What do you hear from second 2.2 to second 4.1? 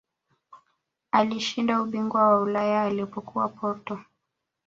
wa ulaya alipokuwa porto